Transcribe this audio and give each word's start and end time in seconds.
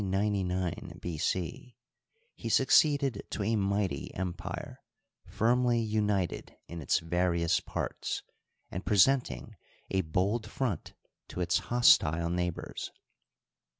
C, 1.19 1.75
he 2.33 2.49
succeeded 2.49 3.21
to 3.29 3.43
a 3.43 3.55
mighty 3.55 4.11
empire 4.15 4.79
firmly 5.27 5.79
united 5.79 6.55
in 6.67 6.81
its 6.81 6.97
various 6.97 7.59
parts 7.59 8.23
and 8.71 8.83
presenting 8.83 9.57
a 9.91 10.01
bold 10.01 10.49
front 10.49 10.95
to 11.27 11.39
its 11.39 11.59
hostile 11.69 12.31
neighbors. 12.31 12.89